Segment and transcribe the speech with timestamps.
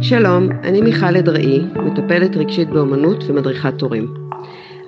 [0.00, 4.14] שלום, אני מיכל אדראי, מטפלת רגשית באמנות ומדריכת הורים.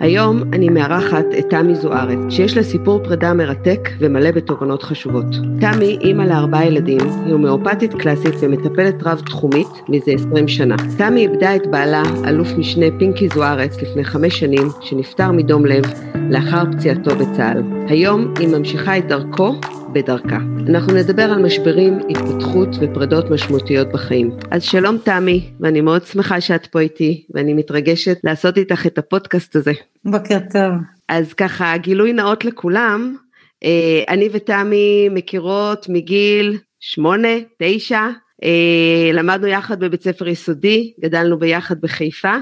[0.00, 5.26] היום אני מארחת את תמי זוארץ, שיש לה סיפור פרידה מרתק ומלא בתובנות חשובות.
[5.60, 10.76] תמי, אימא לארבעה ילדים, היא הומאופתית קלאסית ומטפלת רב-תחומית מזה 20 שנה.
[10.98, 15.84] תמי איבדה את בעלה, אלוף משנה פינקי זוארץ, לפני חמש שנים, שנפטר מדום לב
[16.30, 17.62] לאחר פציעתו בצה"ל.
[17.88, 19.54] היום היא ממשיכה את דרכו
[19.92, 20.38] בדרכה.
[20.68, 24.30] אנחנו נדבר על משברים, התפתחות ופרידות משמעותיות בחיים.
[24.50, 29.56] אז שלום תמי, ואני מאוד שמחה שאת פה איתי, ואני מתרגשת לעשות איתך את הפודקאסט
[29.56, 29.72] הזה.
[30.04, 30.72] בוקר טוב.
[31.08, 33.16] אז ככה, גילוי נאות לכולם,
[33.64, 38.08] אה, אני ותמי מכירות מגיל שמונה, תשע,
[38.44, 42.36] אה, למדנו יחד בבית ספר יסודי, גדלנו ביחד בחיפה,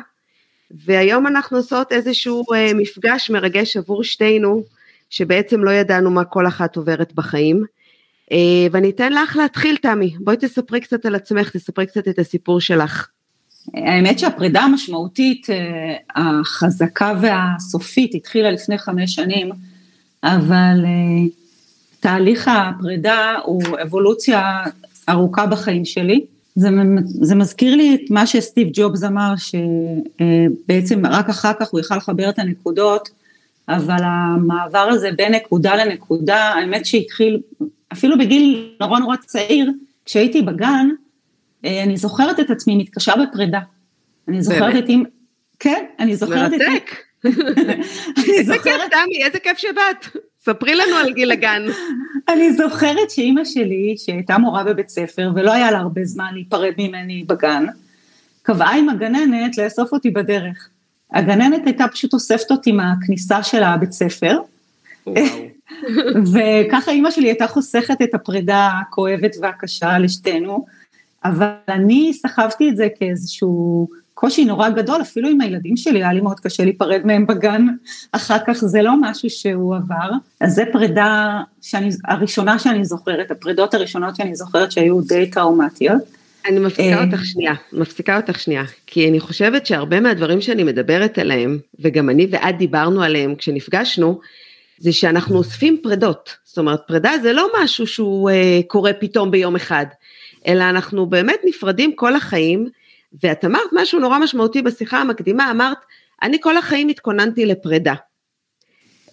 [0.85, 4.63] והיום אנחנו עושות איזשהו אה, מפגש מרגש עבור שתינו,
[5.11, 7.65] שבעצם לא ידענו מה כל אחת עוברת בחיים.
[8.71, 10.15] ואני אתן לך להתחיל, תמי.
[10.21, 13.09] בואי תספרי קצת על עצמך, תספרי קצת את הסיפור שלך.
[13.75, 15.47] האמת שהפרידה המשמעותית,
[16.17, 19.51] החזקה והסופית, התחילה לפני חמש שנים,
[20.25, 20.85] אבל
[22.01, 24.63] תהליך הפרידה הוא אבולוציה
[25.09, 26.25] ארוכה בחיים שלי.
[26.55, 26.69] זה,
[27.05, 32.29] זה מזכיר לי את מה שסטיב ג'ובס אמר, שבעצם רק אחר כך הוא יכל לחבר
[32.29, 33.09] את הנקודות,
[33.71, 37.41] אבל המעבר הזה בין נקודה לנקודה, האמת שהתחיל
[37.93, 39.73] אפילו בגיל נורא נורא צעיר,
[40.05, 40.89] כשהייתי בגן,
[41.65, 43.61] אני זוכרת את עצמי מתקשה בפרידה.
[44.29, 45.05] אני זוכרת את אם...
[45.59, 46.59] כן, אני זוכרת את...
[46.61, 46.91] מרתק.
[48.39, 50.23] איזה כיף, תמי, איזה כיף שבאת.
[50.41, 51.63] ספרי לנו על גיל הגן.
[52.29, 57.25] אני זוכרת שאימא שלי, שהייתה מורה בבית ספר, ולא היה לה הרבה זמן להיפרד ממני
[57.27, 57.67] בגן,
[58.43, 60.69] קבעה עם הגננת לאסוף אותי בדרך.
[61.13, 64.39] הגננת הייתה פשוט אוספת אותי מהכניסה של הבית ספר.
[66.33, 70.67] וככה אימא שלי הייתה חוסכת את הפרידה הכואבת והקשה לשתינו,
[71.25, 76.21] אבל אני סחבתי את זה כאיזשהו קושי נורא גדול, אפילו עם הילדים שלי, היה לי
[76.21, 77.67] מאוד קשה להיפרד מהם בגן,
[78.13, 80.11] אחר כך זה לא משהו שהוא עבר,
[80.41, 86.03] אז זה פרידה שאני, הראשונה שאני זוכרת, הפרידות הראשונות שאני זוכרת שהיו די טראומטיות.
[86.47, 91.19] אני מפסיקה אה, אותך שנייה, מפסיקה אותך שנייה, כי אני חושבת שהרבה מהדברים שאני מדברת
[91.19, 94.21] עליהם, וגם אני ואת דיברנו עליהם כשנפגשנו,
[94.79, 99.57] זה שאנחנו אוספים פרידות, זאת אומרת פרידה זה לא משהו שהוא אה, קורה פתאום ביום
[99.57, 99.87] אחד,
[100.47, 102.69] אלא אנחנו באמת נפרדים כל החיים,
[103.23, 105.79] ואת אמרת משהו נורא משמעותי בשיחה המקדימה, אמרת,
[106.23, 107.95] אני כל החיים התכוננתי לפרידה.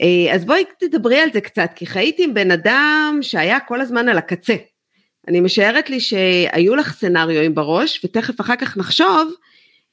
[0.02, 4.10] אה, אז בואי תדברי על זה קצת, כי חייתי עם בן אדם שהיה כל הזמן
[4.10, 4.56] על הקצה.
[5.28, 9.34] אני משערת לי שהיו לך סצנריואים בראש, ותכף אחר כך נחשוב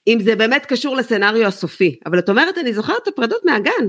[0.06, 1.98] אם זה באמת קשור לסצנריו הסופי.
[2.06, 3.88] אבל את אומרת, אני זוכרת את הפרידות מהגן.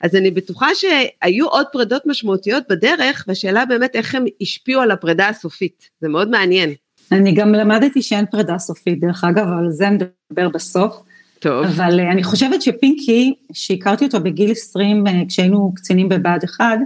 [0.00, 5.28] אז אני בטוחה שהיו עוד פרידות משמעותיות בדרך, והשאלה באמת איך הם השפיעו על הפרידה
[5.28, 5.90] הסופית.
[6.00, 6.74] זה מאוד מעניין.
[7.12, 11.02] אני גם למדתי שאין פרידה סופית, דרך אגב, על זה נדבר בסוף.
[11.38, 11.66] טוב.
[11.66, 16.76] אבל אני חושבת שפינקי, שהכרתי אותו בגיל 20, אה, כשהיינו קצינים בבה"ד 1, אה,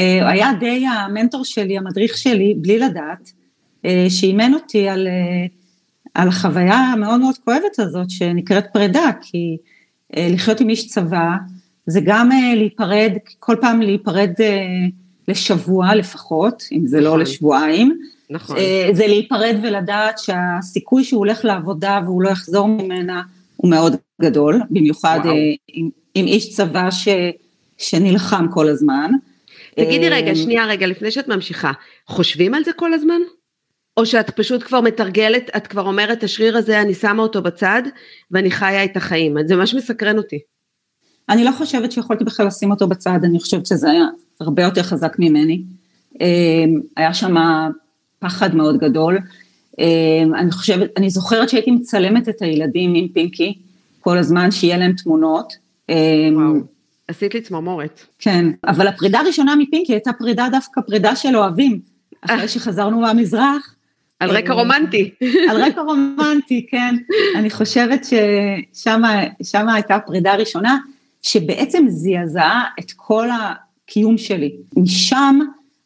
[0.00, 3.32] היה די המנטור שלי, המדריך שלי, בלי לדעת,
[3.84, 5.08] אה, שאימן אותי על,
[6.14, 9.56] על החוויה המאוד מאוד כואבת הזאת, שנקראת פרידה, כי
[10.16, 11.30] לחיות עם איש צבא,
[11.86, 14.32] זה גם להיפרד, כל פעם להיפרד
[15.28, 17.20] לשבוע לפחות, אם זה לא נכון.
[17.20, 17.98] לשבועיים.
[18.30, 18.56] נכון.
[18.92, 23.22] זה להיפרד ולדעת שהסיכוי שהוא הולך לעבודה והוא לא יחזור ממנה
[23.56, 25.20] הוא מאוד גדול, במיוחד
[25.68, 27.08] עם, עם איש צבא ש,
[27.78, 29.10] שנלחם כל הזמן.
[29.76, 31.72] תגידי רגע, שנייה רגע, לפני שאת ממשיכה,
[32.08, 33.20] חושבים על זה כל הזמן?
[33.96, 37.82] או שאת פשוט כבר מתרגלת, את כבר אומרת, השריר הזה, אני שמה אותו בצד,
[38.30, 39.36] ואני חיה את החיים.
[39.46, 40.38] זה ממש מסקרן אותי.
[41.28, 44.04] אני לא חושבת שיכולתי בכלל לשים אותו בצד, אני חושבת שזה היה
[44.40, 45.62] הרבה יותר חזק ממני.
[46.96, 47.34] היה שם
[48.18, 49.18] פחד מאוד גדול.
[50.34, 53.58] אני חושבת, אני זוכרת שהייתי מצלמת את הילדים עם פינקי
[54.00, 55.52] כל הזמן, שיהיה להם תמונות.
[55.88, 56.73] וואו,
[57.08, 58.06] עשית לי צמרמורת.
[58.18, 61.80] כן, אבל הפרידה הראשונה מפינקי הייתה פרידה דווקא פרידה של אוהבים.
[62.20, 63.74] אחרי שחזרנו מהמזרח.
[64.20, 65.10] על רקע רומנטי.
[65.50, 66.96] על רקע רומנטי, כן.
[67.36, 70.78] אני חושבת ששם הייתה הפרידה הראשונה,
[71.22, 74.56] שבעצם זעזעה את כל הקיום שלי.
[74.76, 75.38] משם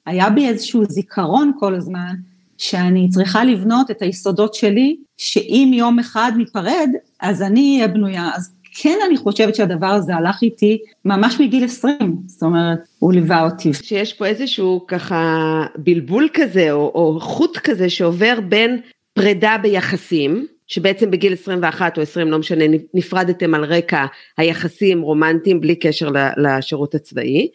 [0.06, 2.14] היה בי איזשהו זיכרון כל הזמן,
[2.59, 6.91] שאני צריכה לבנות את היסודות שלי, שאם יום אחד ניפרד,
[7.21, 8.31] אז אני אהיה בנויה.
[8.35, 13.44] אז כן אני חושבת שהדבר הזה הלך איתי ממש מגיל 20, זאת אומרת, הוא ליווה
[13.44, 13.75] אותי.
[13.75, 18.81] שיש פה איזשהו ככה בלבול כזה, או, או חוט כזה שעובר בין
[19.15, 24.06] פרידה ביחסים, שבעצם בגיל 21 או 20, לא משנה, נפרדתם על רקע
[24.37, 27.49] היחסים רומנטיים בלי קשר לשירות הצבאי,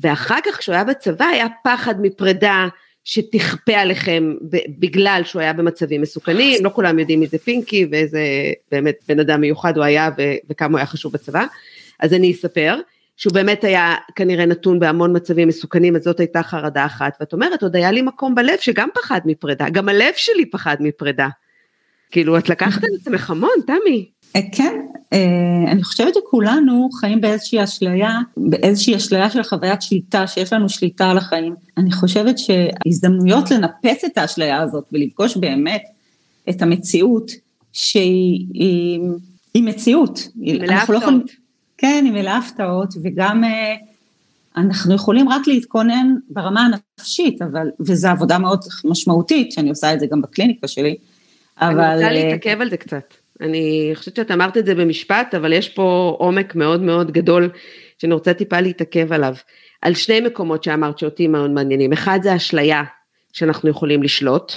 [0.00, 2.68] ואחר כך כשהוא היה בצבא היה פחד מפרידה
[3.04, 4.34] שתכפה עליכם
[4.78, 8.22] בגלל שהוא היה במצבים מסוכנים, לא כולם יודעים מי זה פינקי ואיזה
[8.72, 10.10] באמת בן אדם מיוחד הוא היה
[10.50, 11.44] וכמה הוא היה חשוב בצבא,
[12.00, 12.76] אז אני אספר.
[13.16, 17.62] שהוא באמת היה כנראה נתון בהמון מצבים מסוכנים, אז זאת הייתה חרדה אחת, ואת אומרת,
[17.62, 21.28] עוד היה לי מקום בלב שגם פחד מפרידה, גם הלב שלי פחד מפרידה.
[22.10, 24.10] כאילו, את לקחת על עצמך המון, תמי.
[24.36, 24.80] אה, כן,
[25.12, 31.10] אה, אני חושבת שכולנו חיים באיזושהי אשליה, באיזושהי אשליה של חוויית שליטה, שיש לנו שליטה
[31.10, 31.54] על החיים.
[31.78, 35.82] אני חושבת שההזדמנויות לנפץ את האשליה הזאת ולפגוש באמת
[36.50, 37.30] את המציאות
[37.72, 39.00] שהיא היא,
[39.54, 40.28] היא מציאות.
[40.36, 41.02] מלאה הפתעות.
[41.02, 41.20] לא
[41.78, 43.74] כן, היא מלאה הפתעות, וגם אה,
[44.56, 50.06] אנחנו יכולים רק להתכונן ברמה הנפשית, אבל, וזו עבודה מאוד משמעותית, שאני עושה את זה
[50.06, 50.96] גם בקליניקה שלי,
[51.60, 51.80] אבל...
[51.80, 53.14] אני רוצה להתעכב על זה קצת.
[53.40, 57.50] אני חושבת שאת אמרת את זה במשפט, אבל יש פה עומק מאוד מאוד גדול
[57.98, 59.34] שאני רוצה טיפה להתעכב עליו.
[59.82, 61.92] על שני מקומות שאמרת שאותי מאוד מעניינים.
[61.92, 62.82] אחד זה אשליה
[63.32, 64.52] שאנחנו יכולים לשלוט,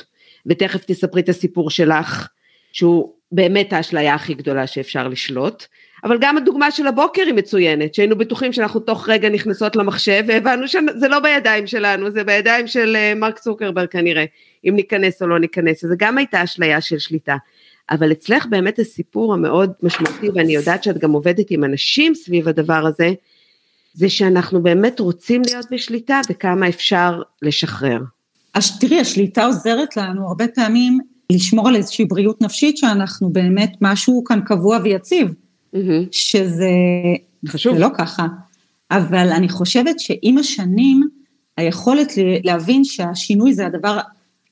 [0.46, 2.28] ותכף תספרי את הסיפור שלך,
[2.74, 5.66] שהוא באמת האשליה הכי גדולה שאפשר לשלוט.
[6.04, 10.68] אבל גם הדוגמה של הבוקר היא מצוינת, שהיינו בטוחים שאנחנו תוך רגע נכנסות למחשב והבנו
[10.68, 14.26] שזה לא בידיים שלנו, זה בידיים של אה, מרק צוקרברג כנראה,
[14.66, 17.36] אם ניכנס או לא ניכנס, אז גם הייתה אשליה של שליטה.
[17.92, 22.86] אבל אצלך באמת הסיפור המאוד משמעותי, ואני יודעת שאת גם עובדת עם אנשים סביב הדבר
[22.88, 23.14] הזה,
[23.94, 28.00] זה שאנחנו באמת רוצים להיות בשליטה וכמה אפשר לשחרר.
[28.54, 31.00] אז תראי, השליטה עוזרת לנו הרבה פעמים
[31.32, 35.78] לשמור על איזושהי בריאות נפשית שאנחנו באמת משהו כאן קבוע ויציב, mm-hmm.
[36.12, 36.70] שזה
[37.48, 37.74] חשוב.
[37.74, 38.28] זה לא ככה.
[38.92, 41.08] אבל אני חושבת שעם השנים,
[41.58, 42.14] היכולת
[42.44, 44.00] להבין שהשינוי זה הדבר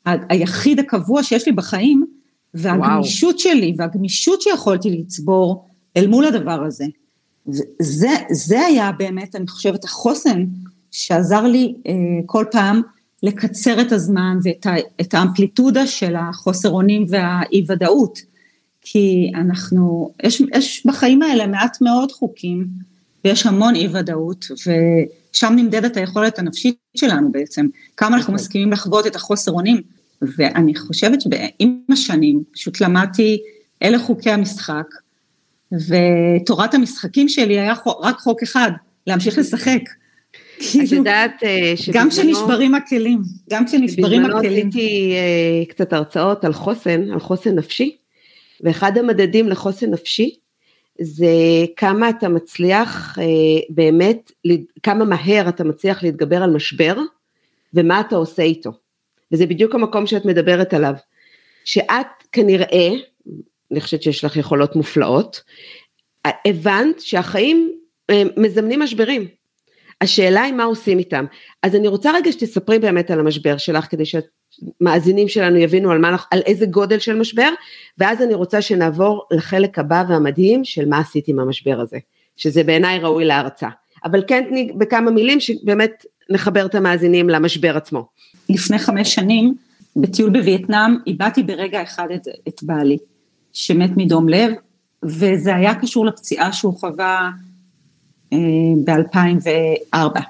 [0.05, 2.05] היחיד הקבוע שיש לי בחיים,
[2.61, 3.39] והגמישות וואו.
[3.39, 6.85] שלי והגמישות שיכולתי לצבור אל מול הדבר הזה.
[7.79, 10.45] זה, זה היה באמת, אני חושבת, החוסן
[10.91, 11.93] שעזר לי אה,
[12.25, 12.81] כל פעם
[13.23, 18.19] לקצר את הזמן ואת ה, את האמפליטודה של החוסר אונים והאי ודאות.
[18.81, 22.67] כי אנחנו, יש, יש בחיים האלה מעט מאוד חוקים
[23.25, 27.67] ויש המון אי ודאות ושם נמדדת היכולת הנפשית שלנו בעצם,
[27.97, 28.35] כמה אנחנו נכון.
[28.35, 29.81] מסכימים לחוות את החוסר אונים
[30.21, 33.41] ואני חושבת שעם השנים פשוט למדתי
[33.83, 34.85] אלה חוקי המשחק,
[35.71, 38.71] ותורת המשחקים שלי היה רק חוק אחד,
[39.07, 39.81] להמשיך לשחק.
[40.57, 42.03] את כאילו, יודעת אה, שבזמנו...
[42.03, 44.39] גם כשנשברים הכלים, גם כשנשברים הכלים.
[44.39, 47.95] בזמנו עשיתי אה, קצת הרצאות על חוסן, על חוסן נפשי,
[48.61, 50.35] ואחד המדדים לחוסן נפשי
[51.01, 51.25] זה
[51.75, 53.25] כמה אתה מצליח אה,
[53.69, 54.31] באמת,
[54.83, 56.97] כמה מהר אתה מצליח להתגבר על משבר,
[57.73, 58.71] ומה אתה עושה איתו.
[59.31, 60.93] וזה בדיוק המקום שאת מדברת עליו,
[61.65, 62.89] שאת כנראה,
[63.71, 65.43] אני חושבת שיש לך יכולות מופלאות,
[66.25, 67.71] הבנת שהחיים
[68.09, 69.27] אה, מזמנים משברים.
[70.01, 71.25] השאלה היא מה עושים איתם.
[71.63, 76.15] אז אני רוצה רגע שתספרי באמת על המשבר שלך, כדי שהמאזינים שלנו יבינו על, מה,
[76.31, 77.49] על איזה גודל של משבר,
[77.97, 81.97] ואז אני רוצה שנעבור לחלק הבא והמדהים של מה עשית עם המשבר הזה,
[82.37, 83.67] שזה בעיניי ראוי להרצה.
[84.05, 88.07] אבל כן תני בכמה מילים שבאמת נחבר את המאזינים למשבר עצמו.
[88.49, 89.55] לפני חמש שנים,
[89.95, 92.97] בטיול בווייטנאם, איבדתי ברגע אחד את, את בעלי,
[93.53, 94.51] שמת מדום לב,
[95.03, 97.29] וזה היה קשור לפציעה שהוא חווה
[98.33, 98.37] אה,
[98.85, 100.21] ב-2004.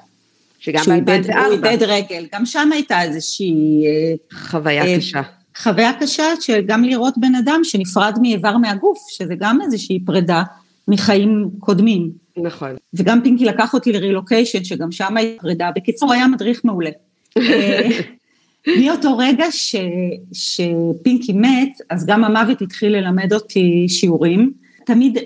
[0.58, 1.38] שגם ב-2004.
[1.38, 3.84] הוא איבד רגל, גם שם הייתה איזושהי...
[3.86, 5.22] אה, חוויה אה, קשה.
[5.56, 10.42] חוויה קשה של גם לראות בן אדם שנפרד מאיבר מהגוף, שזה גם איזושהי פרידה
[10.88, 12.10] מחיים קודמים.
[12.42, 12.70] נכון.
[12.94, 15.70] וגם פינקי לקח אותי לרילוקיישן, שגם שם הייתה פרידה.
[15.76, 16.90] בקיצור, היה מדריך מעולה.
[18.80, 19.76] מאותו רגע ש,
[20.32, 24.52] שפינקי מת, אז גם המוות התחיל ללמד אותי שיעורים.
[24.86, 25.18] תמיד,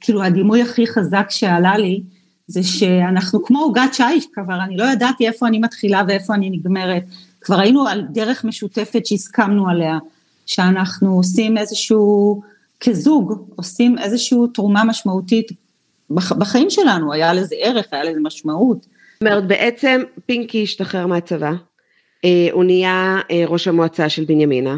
[0.00, 2.02] כאילו הדימוי הכי חזק שעלה לי,
[2.46, 7.02] זה שאנחנו כמו עוגת שיש כבר, אני לא ידעתי איפה אני מתחילה ואיפה אני נגמרת.
[7.40, 9.98] כבר היינו על דרך משותפת שהסכמנו עליה,
[10.46, 12.40] שאנחנו עושים איזשהו,
[12.80, 15.52] כזוג, עושים איזושהי תרומה משמעותית
[16.10, 18.82] בחיים שלנו, היה לזה ערך, היה לזה משמעות.
[18.82, 21.52] זאת אומרת, בעצם פינקי השתחרר מהצבא,
[22.24, 24.76] אה, הוא נהיה אה, ראש המועצה של בנימינה,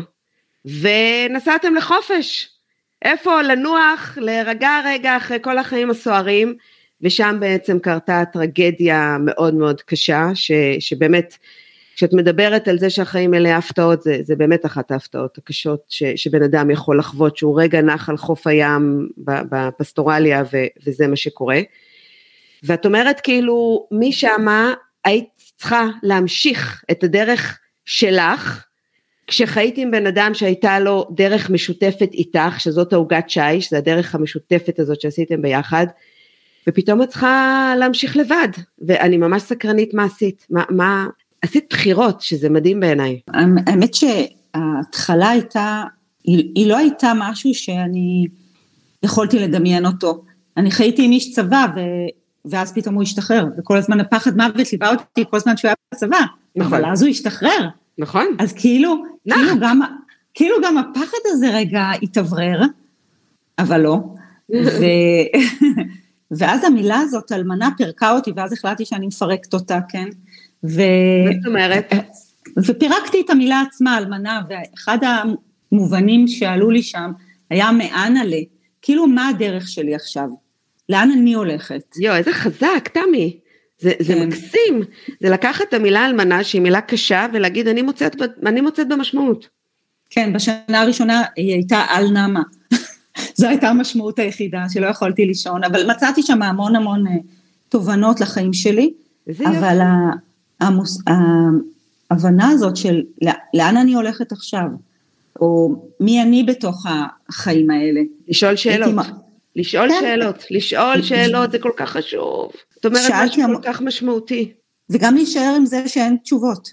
[0.64, 2.48] ונסעתם לחופש.
[3.04, 6.54] איפה לנוח, להירגע רגע אחרי כל החיים הסוערים,
[7.00, 11.38] ושם בעצם קרתה טרגדיה מאוד מאוד קשה, ש, שבאמת,
[11.96, 16.42] כשאת מדברת על זה שהחיים מלאי הפתעות, זה, זה באמת אחת ההפתעות הקשות ש, שבן
[16.42, 20.56] אדם יכול לחוות, שהוא רגע נח על חוף הים בפסטורליה, ו,
[20.86, 21.60] וזה מה שקורה.
[22.62, 28.64] ואת אומרת כאילו, משמה היית צריכה להמשיך את הדרך שלך,
[29.26, 34.78] כשחייתי עם בן אדם שהייתה לו דרך משותפת איתך, שזאת העוגת שיש, זה הדרך המשותפת
[34.78, 35.86] הזאת שעשיתם ביחד,
[36.68, 38.48] ופתאום את צריכה להמשיך לבד,
[38.86, 41.06] ואני ממש סקרנית מה עשית, מה, מה,
[41.42, 43.20] עשית בחירות, שזה מדהים בעיניי.
[43.66, 45.84] האמת שההתחלה הייתה,
[46.24, 48.26] היא, היא לא הייתה משהו שאני
[49.02, 50.24] יכולתי לדמיין אותו.
[50.56, 51.80] אני חייתי עם איש צבא, ו,
[52.44, 56.16] ואז פתאום הוא השתחרר, וכל הזמן הפחד מוות ליווה אותי כל הזמן שהוא היה בצבא,
[56.56, 56.74] נכון.
[56.74, 57.68] אבל אז הוא השתחרר.
[57.98, 58.26] נכון.
[58.38, 59.80] אז כאילו, כאילו גם,
[60.34, 62.60] כאילו גם הפחד הזה רגע התאוורר,
[63.58, 63.98] אבל לא.
[64.80, 64.84] ו...
[66.38, 70.08] ואז המילה הזאת, אלמנה, פירקה אותי, ואז החלטתי שאני מפרקת אותה, כן?
[70.64, 70.80] ו...
[71.26, 71.92] מה זאת אומרת?
[72.66, 74.98] ופירקתי את המילה עצמה, אלמנה, ואחד
[75.72, 77.12] המובנים שעלו לי שם
[77.50, 78.32] היה מאנה ל...
[78.82, 80.28] כאילו, מה הדרך שלי עכשיו?
[80.88, 81.96] לאן אני הולכת?
[82.00, 83.38] יואו, איזה חזק, תמי.
[83.78, 84.28] זה, זה כן.
[84.28, 84.82] מקסים,
[85.20, 88.16] זה לקחת את המילה אלמנה שהיא מילה קשה ולהגיד אני מוצאת,
[88.46, 89.48] אני מוצאת במשמעות.
[90.10, 92.42] כן, בשנה הראשונה היא הייתה על נעמה.
[93.38, 97.12] זו הייתה המשמעות היחידה שלא יכולתי לישון, אבל מצאתי שם המון המון אה,
[97.68, 98.92] תובנות לחיים שלי,
[99.44, 99.78] אבל
[100.66, 100.98] המוס,
[102.10, 103.02] ההבנה הזאת של
[103.54, 104.66] לאן אני הולכת עכשיו,
[105.40, 106.86] או מי אני בתוך
[107.28, 108.00] החיים האלה.
[108.28, 109.06] לשאול שאלות.
[109.56, 109.98] לשאול כן.
[110.00, 112.52] שאלות, לשאול שאלות זה כל כך חשוב.
[112.74, 114.52] זאת אומרת משהו כל כך משמעותי.
[114.90, 116.72] וגם להישאר עם זה שאין תשובות.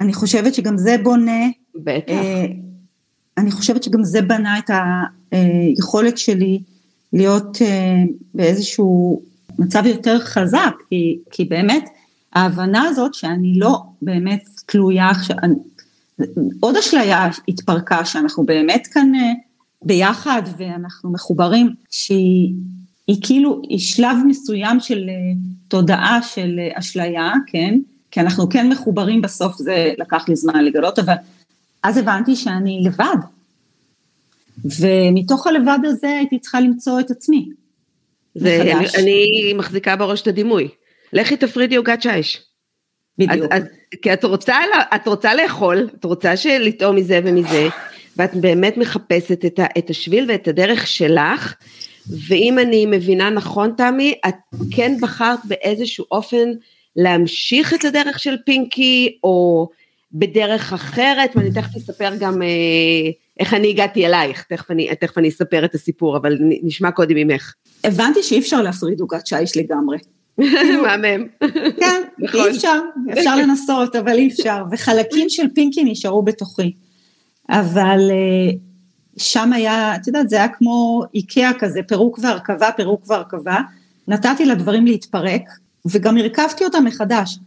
[0.00, 1.46] אני חושבת שגם זה בונה.
[1.74, 2.12] בטח.
[2.12, 2.46] אה,
[3.38, 4.70] אני חושבת שגם זה בנה את
[5.32, 6.60] היכולת שלי
[7.12, 8.02] להיות אה,
[8.34, 9.22] באיזשהו
[9.58, 11.88] מצב יותר חזק, כי, כי באמת
[12.34, 15.36] ההבנה הזאת שאני לא באמת תלויה עכשיו,
[16.60, 19.32] עוד אשליה התפרקה שאנחנו באמת כאן אה,
[19.82, 22.54] ביחד ואנחנו מחוברים, שהיא
[23.06, 25.14] היא כאילו, היא שלב מסוים של אה,
[25.68, 27.78] תודעה של אשליה, כן?
[28.10, 31.14] כי אנחנו כן מחוברים בסוף, זה לקח לי זמן לגלות, אבל
[31.82, 33.16] אז הבנתי שאני לבד.
[34.64, 37.48] ומתוך הלבד הזה הייתי צריכה למצוא את עצמי.
[38.34, 40.68] זה, אני, אני מחזיקה בראש את הדימוי.
[41.14, 42.42] לכי תפרידי עוגת שיש.
[43.18, 43.52] בדיוק.
[43.52, 43.68] אז, אז,
[44.02, 44.56] כי את רוצה,
[44.94, 47.68] את רוצה לאכול, את רוצה לטעום מזה ומזה,
[48.16, 51.54] ואת באמת מחפשת את, ה, את השביל ואת הדרך שלך,
[52.28, 54.34] ואם אני מבינה נכון תמי, את
[54.70, 56.48] כן בחרת באיזשהו אופן
[56.96, 59.68] להמשיך את הדרך של פינקי, או
[60.12, 62.48] בדרך אחרת, ואני תכף אספר גם אה,
[63.40, 67.54] איך אני הגעתי אלייך, תכף אני, תכף אני אספר את הסיפור, אבל נשמע קודם ממך.
[67.84, 69.98] הבנתי שאי אפשר להפריד עוגת שיש לגמרי.
[70.82, 71.26] מהמם.
[71.80, 72.40] כן, נכון.
[72.40, 72.80] אי אפשר,
[73.12, 76.72] אפשר לנסות, אבל אי אפשר, וחלקים של פינקי נשארו בתוכי.
[77.50, 78.50] אבל אה,
[79.16, 83.60] שם היה, את יודעת, זה היה כמו איקאה כזה, פירוק והרכבה, פירוק והרכבה.
[84.08, 85.42] נתתי לדברים להתפרק,
[85.86, 87.38] וגם הרכבתי אותם מחדש.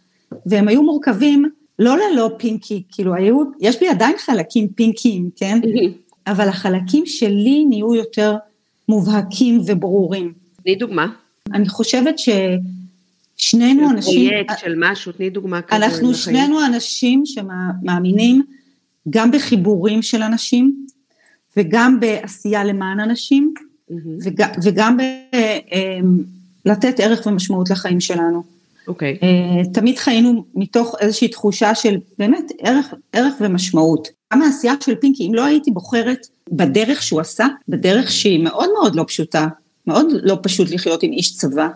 [0.46, 5.60] והם היו מורכבים לא ללא פינקי, כאילו היו, יש בי עדיין חלקים פינקיים, כן?
[6.28, 8.36] אבל החלקים שלי נהיו יותר
[8.90, 10.34] מובהקים וברורים.
[10.64, 11.08] תני דוגמה.
[11.54, 12.20] אני חושבת
[13.38, 14.30] ששנינו אנשים...
[14.30, 15.86] פרויקט של משהו, תני דוגמה כזה.
[15.86, 18.42] אנחנו שנינו אנשים שמאמינים
[19.10, 20.86] גם בחיבורים של אנשים,
[21.58, 23.54] וגם בעשייה למען אנשים,
[24.24, 24.98] וגם, וגם
[26.66, 28.44] בלתת אמ, ערך ומשמעות לחיים שלנו.
[28.88, 29.18] אוקיי.
[29.22, 29.24] Okay.
[29.24, 34.08] אה, תמיד חיינו מתוך איזושהי תחושה של באמת ערך, ערך ומשמעות.
[34.34, 38.96] גם העשייה של פינקי, אם לא הייתי בוחרת בדרך שהוא עשה, בדרך שהיא מאוד מאוד
[38.96, 39.48] לא פשוטה,
[39.88, 41.68] מאוד לא פשוט לחיות עם איש צבא,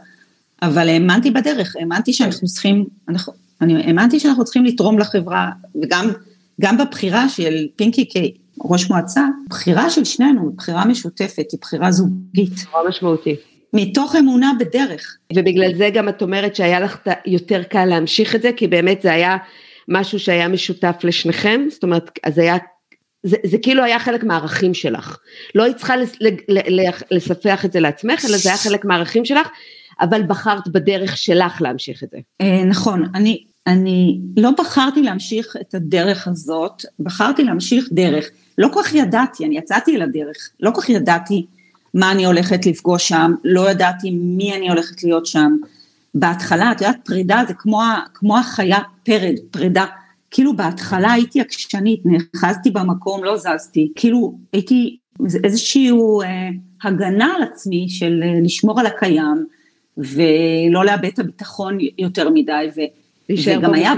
[0.62, 5.50] אבל האמנתי בדרך, האמנתי שאנחנו צריכים, אנחנו, אני האמנתי שאנחנו צריכים לתרום לחברה,
[5.84, 6.12] וגם
[6.62, 12.54] גם בבחירה של פינקי כראש מועצה, בחירה של שנינו, בחירה משותפת, היא בחירה זוגית.
[12.54, 13.40] בחירה משמעותית.
[13.74, 15.18] מתוך אמונה בדרך.
[15.36, 19.12] ובגלל זה גם את אומרת שהיה לך יותר קל להמשיך את זה, כי באמת זה
[19.12, 19.38] היה
[19.88, 22.58] משהו שהיה משותף לשניכם, זאת אומרת, אז היה,
[23.24, 25.18] זה, זה כאילו היה חלק מהערכים שלך.
[25.56, 26.16] לא היית צריכה לס,
[27.12, 29.48] לספח את זה לעצמך, אלא זה היה חלק מהערכים שלך,
[30.00, 32.18] אבל בחרת בדרך שלך להמשיך את זה.
[32.42, 38.30] אה, נכון, אני, אני לא בחרתי להמשיך את הדרך הזאת, בחרתי להמשיך דרך.
[38.58, 41.46] לא כל כך ידעתי, אני יצאתי אל הדרך, לא כל כך ידעתי
[41.94, 45.56] מה אני הולכת לפגוש שם, לא ידעתי מי אני הולכת להיות שם.
[46.16, 47.82] בהתחלה, את יודעת, פרידה זה כמו,
[48.14, 49.86] כמו החיה פרד, פרידה.
[50.32, 54.98] כאילו בהתחלה הייתי עקשנית, נאחזתי במקום, לא זזתי, כאילו הייתי
[55.44, 56.50] איזושהי אה,
[56.84, 59.46] הגנה על עצמי של אה, לשמור על הקיים
[59.98, 62.68] ולא לאבד את הביטחון יותר מדי.
[62.76, 62.82] ו,
[63.48, 63.94] וגם היה,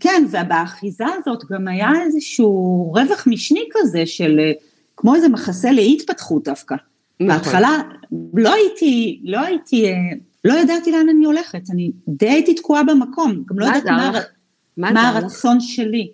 [0.00, 4.52] כן, ובאחיזה הזאת גם היה איזשהו רווח משני כזה של אה,
[4.96, 6.74] כמו איזה מחסה להתפתחות דווקא.
[7.20, 7.36] נכון.
[7.36, 7.82] בהתחלה
[8.34, 9.92] לא הייתי, לא הייתי, אה,
[10.44, 14.12] לא ידעתי לאן אני הולכת, אני די הייתי תקועה במקום, גם לא ידעתי מה,
[14.76, 15.62] מה, מה הרצון לך?
[15.62, 16.10] שלי.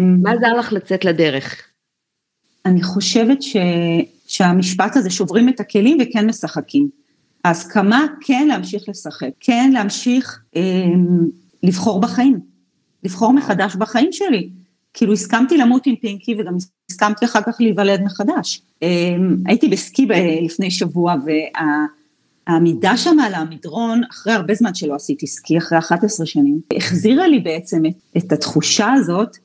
[0.00, 1.62] מה עזר לך לצאת לדרך?
[2.66, 3.56] אני חושבת ש,
[4.26, 7.01] שהמשפט הזה, שוברים את הכלים וכן משחקים.
[7.44, 10.62] ההסכמה כן להמשיך לשחק, כן להמשיך אה,
[11.62, 12.52] לבחור בחיים.
[13.04, 14.48] לבחור מחדש בחיים שלי.
[14.94, 16.56] כאילו הסכמתי למות עם פינקי וגם
[16.90, 18.62] הסכמתי אחר כך להיוולד מחדש.
[18.82, 20.06] אמ, הייתי בסקי
[20.44, 21.14] לפני שבוע
[22.46, 27.40] והעמידה שם על המדרון, אחרי הרבה זמן שלא עשיתי סקי, אחרי 11 שנים, החזירה לי
[27.40, 29.36] בעצם את, את התחושה הזאת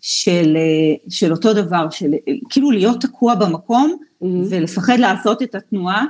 [0.00, 0.56] של,
[1.08, 2.10] של אותו דבר, של
[2.50, 4.26] כאילו להיות תקוע במקום mm-hmm.
[4.50, 6.04] ולפחד לעשות את התנועה, אה,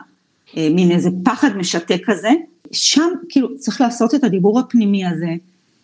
[0.56, 2.30] מין איזה פחד משתק כזה,
[2.72, 5.34] שם כאילו צריך לעשות את הדיבור הפנימי הזה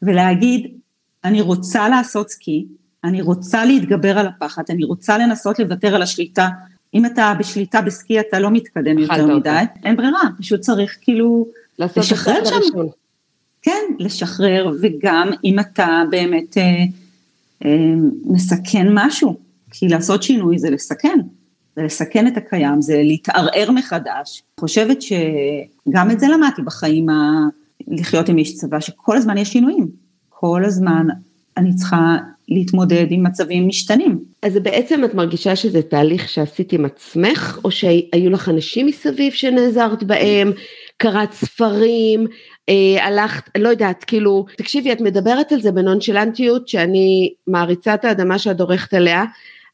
[0.02, 0.66] ולהגיד,
[1.24, 2.66] אני רוצה לעשות סקי,
[3.04, 6.48] אני רוצה להתגבר על הפחד, אני רוצה לנסות לוותר על השליטה.
[6.94, 11.46] אם אתה בשליטה בסקי אתה לא מתקדם יותר מדי, אין ברירה, פשוט צריך כאילו
[11.78, 12.54] לשחרר שם.
[12.54, 12.86] הראשון.
[13.62, 16.62] כן, לשחרר, וגם אם אתה באמת אה,
[17.64, 17.94] אה,
[18.24, 19.36] מסכן משהו,
[19.70, 21.18] כי לעשות שינוי זה לסכן,
[21.76, 24.42] זה לסכן את הקיים, זה להתערער מחדש.
[24.60, 27.46] חושבת שגם את זה למדתי בחיים, ה...
[27.88, 29.88] לחיות עם איש צבא, שכל הזמן יש שינויים,
[30.28, 31.06] כל הזמן
[31.56, 32.16] אני צריכה
[32.48, 34.18] להתמודד עם מצבים משתנים.
[34.42, 40.02] אז בעצם את מרגישה שזה תהליך שעשית עם עצמך, או שהיו לך אנשים מסביב שנעזרת
[40.02, 40.52] בהם,
[40.96, 42.26] קראת ספרים,
[42.68, 48.38] אה, הלכת, לא יודעת, כאילו, תקשיבי, את מדברת על זה בנונשלנטיות, שאני מעריצה את האדמה
[48.38, 49.24] שאת דורכת עליה,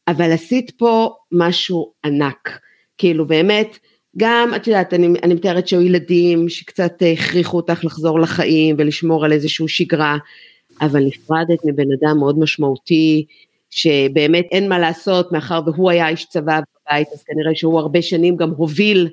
[0.09, 2.61] אבל עשית פה משהו ענק,
[2.99, 3.79] כאילו באמת,
[4.17, 9.33] גם, את יודעת, אני, אני מתארת שהיו ילדים שקצת הכריחו אותך לחזור לחיים ולשמור על
[9.33, 10.17] איזושהי שגרה,
[10.81, 13.27] אבל נפרדת מבן אדם מאוד משמעותי,
[13.71, 18.37] שבאמת אין מה לעשות, מאחר והוא היה איש צבא בבית, אז כנראה שהוא הרבה שנים
[18.37, 19.09] גם הוביל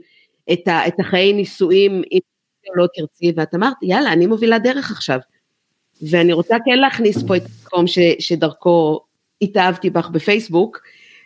[0.51, 2.19] את, ה, את החיי נישואים, אם
[2.75, 5.19] לא תרצי, ואת אמרת, יאללה, אני מובילה דרך עכשיו.
[6.09, 7.85] ואני רוצה כן להכניס פה את המקום
[8.19, 8.99] שדרכו
[9.41, 10.79] התאהבתי בך בפייסבוק,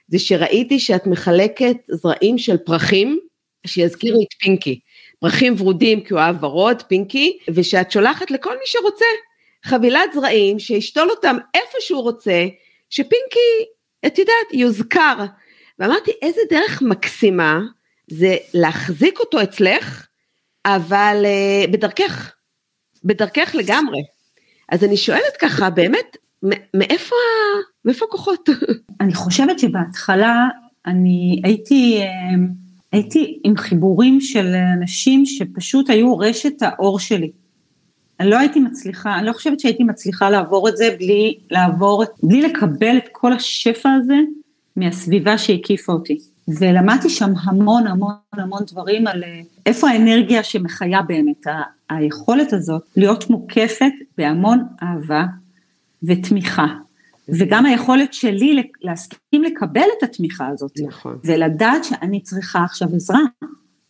[0.08, 3.20] זה שראיתי שאת מחלקת זרעים של פרחים,
[3.68, 4.80] שיזכירו את פינקי.
[5.20, 9.06] פרחים ורודים כי הוא אהב ורוד, פינקי, ושאת שולחת לכל מי שרוצה.
[9.66, 12.46] חבילת זרעים שישתול אותם איפה שהוא רוצה,
[12.90, 13.66] שפינקי,
[14.06, 15.26] את יודעת, יוזכר.
[15.80, 17.60] ואמרתי, איזה דרך מקסימה
[18.08, 20.08] זה להחזיק אותו אצלך,
[20.66, 22.34] אבל uh, בדרכך,
[23.04, 24.00] בדרכך לגמרי.
[24.70, 26.18] אז אני שואלת ככה, באמת,
[26.74, 27.16] מאיפה,
[27.86, 28.50] מאיפה הכוחות?
[29.02, 30.48] אני חושבת שבהתחלה
[30.86, 32.08] אני הייתי, אה,
[32.92, 37.32] הייתי עם חיבורים של אנשים שפשוט היו רשת האור שלי.
[38.20, 42.42] אני לא הייתי מצליחה, אני לא חושבת שהייתי מצליחה לעבור את זה בלי לעבור, בלי
[42.42, 44.18] לקבל את כל השפע הזה
[44.76, 46.18] מהסביבה שהקיפה אותי.
[46.60, 51.48] ולמדתי שם המון המון המון דברים על אה, איפה האנרגיה שמחיה באמת,
[51.90, 55.26] היכולת הזאת להיות מוקפת בהמון אהבה
[56.04, 56.68] ותמיכה.
[57.30, 60.72] וגם היכולת שלי להסכים לקבל את התמיכה הזאת.
[60.88, 61.18] נכון.
[61.24, 63.20] ולדעת שאני צריכה עכשיו עזרה.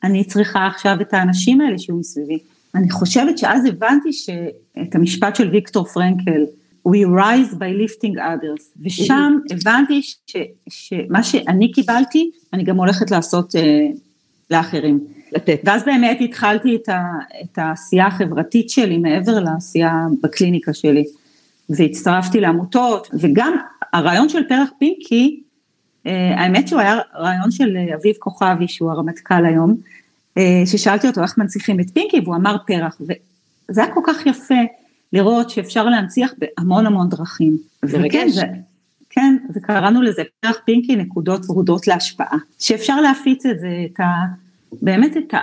[0.04, 2.39] אני צריכה עכשיו את האנשים האלה שיהיו מסביבי.
[2.76, 6.45] אני חושבת שאז הבנתי שאת המשפט של ויקטור פרנקל,
[6.88, 10.36] We rise by lifting others, ושם הבנתי ש,
[10.69, 13.60] שמה שאני קיבלתי, אני גם הולכת לעשות uh,
[14.52, 14.99] לאחרים.
[15.32, 15.62] לתת.
[15.63, 17.02] ואז באמת התחלתי את, ה,
[17.41, 21.04] את העשייה החברתית שלי מעבר לעשייה בקליניקה שלי,
[21.69, 23.58] והצטרפתי לעמותות, וגם
[23.93, 25.43] הרעיון של פרח פינקי,
[26.06, 29.76] uh, האמת שהוא היה רעיון של אביב כוכבי, שהוא הרמטכ"ל היום,
[30.38, 34.62] אה, ששאלתי אותו איך מנציחים את פינקי והוא אמר פרח וזה היה כל כך יפה
[35.13, 37.58] לראות שאפשר להנציח בהמון המון דרכים.
[37.84, 38.43] וכן, זה,
[39.10, 44.06] כן, וקראנו לזה פרח פינקי נקודות ורודות להשפעה, שאפשר להפיץ את זה, את ה,
[44.82, 45.39] באמת את, ה,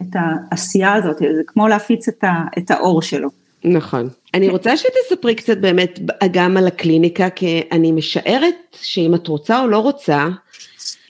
[0.00, 3.28] את העשייה הזאת, זה כמו להפיץ את, ה, את האור שלו.
[3.64, 4.08] נכון.
[4.34, 6.00] אני רוצה שתספרי קצת באמת
[6.30, 10.28] גם על הקליניקה, כי אני משערת שאם את רוצה או לא רוצה,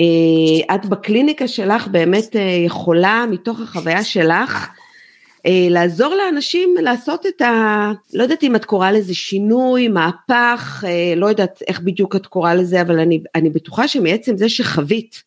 [0.01, 4.69] אה, את בקליניקה שלך באמת אה, יכולה מתוך החוויה שלך
[5.47, 7.93] אה, לעזור לאנשים לעשות את ה...
[8.15, 10.85] לא יודעת אם את קוראה לזה שינוי, מהפך,
[11.17, 15.23] לא יודעת איך בדיוק את קוראה לזה, אבל אני, אני בטוחה שמעצם זה שחווית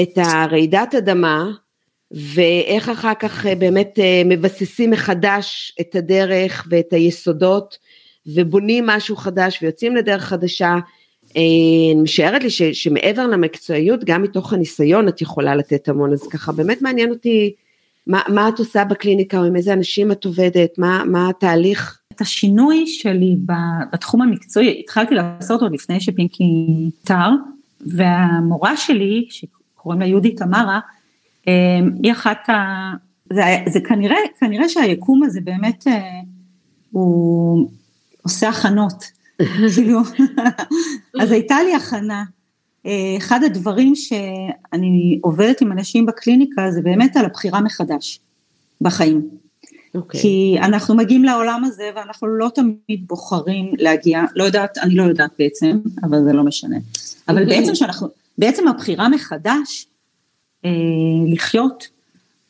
[0.00, 1.50] את הרעידת אדמה,
[2.12, 7.78] ואיך אחר כך באמת מבססים מחדש את הדרך ואת היסודות,
[8.26, 10.78] ובונים משהו חדש ויוצאים לדרך חדשה,
[11.36, 16.28] אני אה, משערת לי ש, שמעבר למקצועיות, גם מתוך הניסיון את יכולה לתת המון, אז
[16.28, 17.54] ככה באמת מעניין אותי
[18.06, 21.98] מה, מה את עושה בקליניקה, או עם איזה אנשים את עובדת, מה, מה התהליך?
[22.12, 23.36] את השינוי שלי
[23.92, 27.28] בתחום המקצועי, התחלתי לעשות עוד לפני שפינקי נפטר,
[27.80, 30.78] והמורה שלי, שקוראים לה יהודית תמרה, אה,
[32.02, 32.54] היא אחת ה...
[33.32, 36.20] זה, זה כנראה, כנראה שהיקום הזה באמת, אה,
[36.90, 37.68] הוא
[38.22, 39.04] עושה הכנות.
[39.74, 40.00] כאילו,
[41.20, 42.24] אז הייתה לי הכנה.
[42.86, 48.20] אה, אחד הדברים שאני עובדת עם אנשים בקליניקה זה באמת על הבחירה מחדש
[48.80, 49.28] בחיים.
[49.30, 49.98] Okay.
[49.98, 50.20] אוקיי.
[50.20, 55.30] כי אנחנו מגיעים לעולם הזה ואנחנו לא תמיד בוחרים להגיע, לא יודעת, אני לא יודעת
[55.38, 56.76] בעצם, אבל זה לא משנה.
[57.28, 57.60] אבל אוקיי.
[57.60, 59.86] בעצם שאנחנו, בעצם הבחירה מחדש,
[61.26, 61.88] לחיות,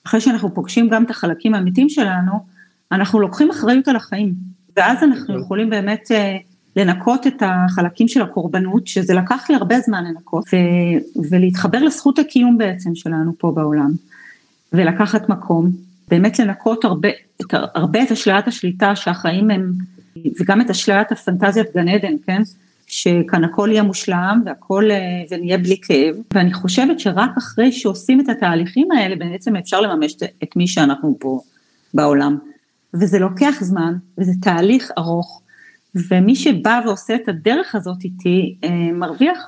[0.07, 2.33] אחרי שאנחנו פוגשים גם את החלקים האמיתיים שלנו,
[2.93, 4.35] אנחנו לוקחים אחריות על החיים,
[4.77, 5.21] ואז אנחנו.
[5.21, 5.41] אוקיי.
[5.41, 6.37] יכולים באמת אה,
[6.77, 12.59] לנקות את החלקים של הקורבנות, שזה לקח לי הרבה זמן לנקות, ו- ולהתחבר לזכות הקיום
[12.59, 13.91] בעצם שלנו פה בעולם,
[14.73, 15.71] ולקחת מקום,
[16.09, 17.09] באמת לנקות הרבה,
[17.41, 19.73] את, הרבה את אשליית השליטה שהחיים הם,
[20.41, 22.43] וגם את אשליית הפנטזיית גן עדן, כן?
[22.93, 24.97] שכאן הכל יהיה מושלם והכל, אה,
[25.31, 30.57] ונהיה בלי כאב, ואני חושבת שרק אחרי שעושים את התהליכים האלה בעצם אפשר לממש את
[30.57, 31.41] מי שאנחנו פה
[31.95, 32.39] בעולם.
[32.95, 35.43] וזה לוקח זמן, וזה תהליך ארוך,
[35.95, 39.39] ומי שבא ועושה את הדרך הזאת איתי, אה, מרוויח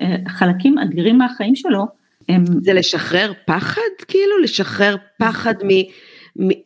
[0.00, 1.86] אה, חלקים אדירים מהחיים שלו.
[2.28, 2.44] הם...
[2.62, 4.38] זה לשחרר פחד, כאילו?
[4.42, 5.68] לשחרר פחד מ...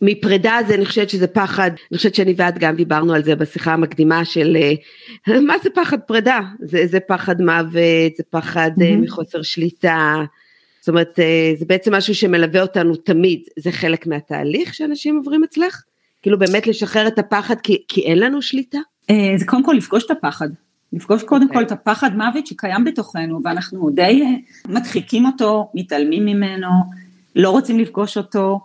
[0.02, 3.72] מפרידה זה אני חושבת שזה פחד, אני חושבת שאני ואת גם דיברנו על זה בשיחה
[3.72, 4.56] המקדימה של
[5.28, 8.96] אה, מה זה פחד פרידה, זה, זה פחד מוות, זה פחד mm-hmm.
[9.04, 10.24] מחוסר שליטה,
[10.80, 11.18] זאת אומרת
[11.58, 15.82] זה בעצם משהו שמלווה אותנו תמיד, זה חלק מהתהליך שאנשים עוברים אצלך?
[16.22, 18.78] כאילו באמת לשחרר את הפחד כי, כי אין לנו שליטה?
[19.10, 20.48] אה, זה קודם כל לפגוש את הפחד.
[20.92, 21.54] לפגוש קודם okay.
[21.54, 24.28] כל את הפחד מוות שקיים בתוכנו ואנחנו די אה,
[24.72, 26.68] מדחיקים אותו, מתעלמים ממנו,
[27.36, 28.60] לא רוצים לפגוש אותו,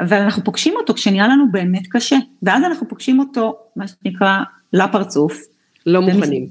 [0.00, 4.38] אבל אנחנו פוגשים אותו כשנראה לנו באמת קשה, ואז אנחנו פוגשים אותו, מה שנקרא,
[4.72, 5.40] לפרצוף.
[5.86, 6.46] לא מוכנים.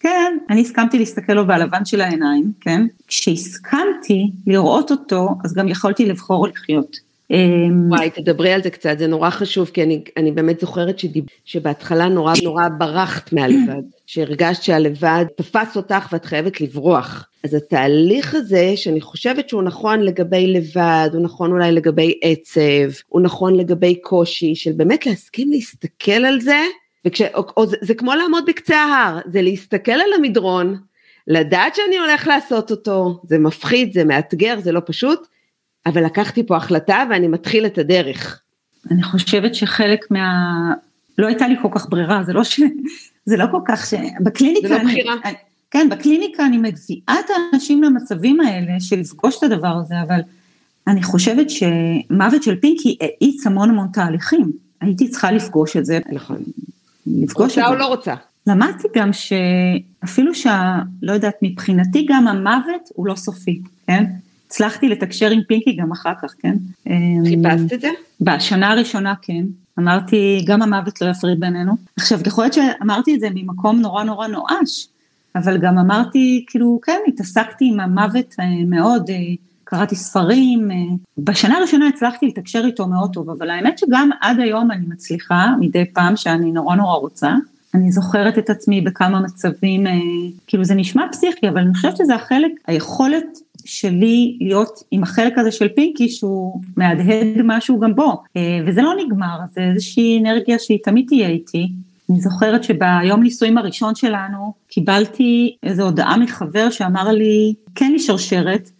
[0.00, 2.86] כן, אני הסכמתי להסתכל לו בלבן של העיניים, כן?
[3.06, 7.09] כשהסכמתי לראות אותו, אז גם יכולתי לבחור לחיות.
[7.30, 11.24] אמ, וואי, תדברי על זה קצת, זה נורא חשוב, כי אני, אני באמת זוכרת שדיב,
[11.44, 17.26] שבהתחלה נורא נורא ברחת מהלבד, שהרגשת שהלבד תפס אותך ואת חייבת לברוח.
[17.44, 23.20] אז התהליך הזה, שאני חושבת שהוא נכון לגבי לבד, הוא נכון אולי לגבי עצב, הוא
[23.20, 26.60] נכון לגבי קושי, של באמת להסכים להסתכל על זה,
[27.04, 30.76] וכש, או, או זה, זה כמו לעמוד בקצה ההר, זה להסתכל על המדרון,
[31.26, 35.26] לדעת שאני הולך לעשות אותו, זה מפחיד, זה מאתגר, זה לא פשוט,
[35.86, 38.40] אבל לקחתי פה החלטה ואני מתחיל את הדרך.
[38.90, 40.74] אני חושבת שחלק מה...
[41.18, 42.60] לא הייתה לי כל כך ברירה, זה לא ש...
[43.26, 43.94] זה לא כל כך ש...
[44.20, 44.68] בקליניקה...
[44.68, 45.14] זה לא בחירה.
[45.24, 45.34] אני...
[45.70, 50.20] כן, בקליניקה אני מביאה את האנשים למצבים האלה של לפגוש את הדבר הזה, אבל
[50.86, 54.52] אני חושבת שמוות של פינקי האיץ המון המון תהליכים.
[54.80, 55.98] הייתי צריכה לפגוש את זה.
[56.12, 56.36] נכון.
[57.06, 57.60] לפגוש את זה.
[57.60, 58.14] רוצה או לא רוצה?
[58.46, 60.78] למדתי גם שאפילו שה...
[61.02, 64.04] לא יודעת, מבחינתי גם המוות הוא לא סופי, כן?
[64.50, 66.56] הצלחתי לתקשר עם פינקי גם אחר כך, כן?
[67.28, 67.88] חיפשת את זה?
[68.20, 69.44] בשנה הראשונה כן.
[69.78, 71.72] אמרתי, גם המוות לא יפריד בינינו.
[71.96, 74.88] עכשיו, יכול להיות שאמרתי את זה ממקום נורא נורא נואש,
[75.36, 79.16] אבל גם אמרתי, כאילו, כן, התעסקתי עם המוות אה, מאוד, אה,
[79.64, 80.70] קראתי ספרים.
[80.70, 80.76] אה,
[81.18, 85.84] בשנה הראשונה הצלחתי לתקשר איתו מאוד טוב, אבל האמת שגם עד היום אני מצליחה, מדי
[85.92, 87.34] פעם שאני נורא נורא רוצה.
[87.74, 89.84] אני זוכרת את עצמי בכמה מצבים,
[90.46, 95.52] כאילו זה נשמע פסיכי, אבל אני חושבת שזה החלק, היכולת שלי להיות עם החלק הזה
[95.52, 100.78] של פינקי שהוא מהדהד משהו גם בו, אה, וזה לא נגמר, זה איזושהי אנרגיה שהיא
[100.84, 101.72] תמיד תהיה איתי.
[102.10, 108.70] אני זוכרת שביום נישואים הראשון שלנו קיבלתי איזו הודעה מחבר שאמר לי, כן לי שרשרת,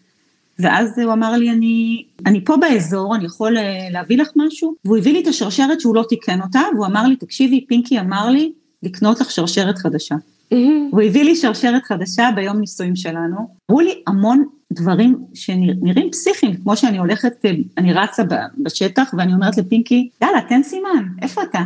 [0.58, 4.74] ואז הוא אמר לי, אני, אני פה באזור, אני יכול אה, להביא לך משהו?
[4.84, 8.30] והוא הביא לי את השרשרת שהוא לא תיקן אותה, והוא אמר לי, תקשיבי, פינקי אמר
[8.30, 10.14] לי לקנות לך שרשרת חדשה.
[10.14, 10.56] Mm-hmm.
[10.90, 13.36] הוא הביא לי שרשרת חדשה ביום נישואים שלנו,
[13.70, 17.44] אמרו לי המון דברים שנראים פסיכיים, כמו שאני הולכת,
[17.78, 18.22] אני רצה
[18.58, 21.60] בשטח ואני אומרת לפינקי, יאללה, תן סימן, איפה אתה?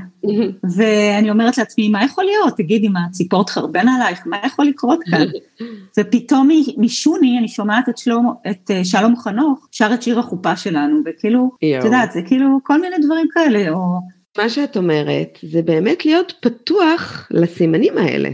[0.76, 2.56] ואני אומרת לעצמי, מה יכול להיות?
[2.56, 4.26] תגידי, מה, הציפור תחרבן עלייך?
[4.26, 5.26] מה יכול לקרות כאן?
[5.98, 6.48] ופתאום
[6.78, 11.50] משוני אני שומעת את, שלום, את אה, שלום חנוך שר את שיר החופה שלנו, וכאילו,
[11.56, 13.98] את יודעת, זה כאילו כל מיני דברים כאלה, או...
[14.38, 18.30] מה שאת אומרת זה באמת להיות פתוח לסימנים האלה.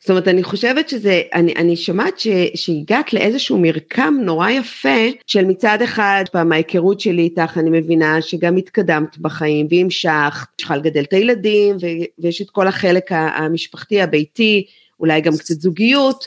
[0.00, 5.44] זאת אומרת, אני חושבת שזה, אני, אני שומעת ש, שהגעת לאיזשהו מרקם נורא יפה, של
[5.44, 11.12] מצד אחד, פעם ההיכרות שלי איתך, אני מבינה שגם התקדמת בחיים והמשכת, צריכה לגדל את
[11.12, 11.86] הילדים, ו,
[12.18, 14.66] ויש את כל החלק המשפחתי, הביתי,
[15.00, 16.24] אולי גם קצת זוגיות.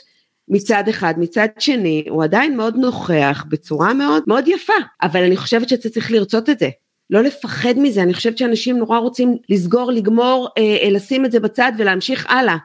[0.48, 5.68] מצד אחד, מצד שני, הוא עדיין מאוד נוכח בצורה מאוד מאוד יפה, אבל אני חושבת
[5.68, 6.68] שאתה צריך לרצות את זה.
[7.10, 11.40] לא לפחד מזה, אני חושבת שאנשים נורא רוצים לסגור, לגמור, אה, אה לשים את זה
[11.40, 12.56] בצד ולהמשיך הלאה.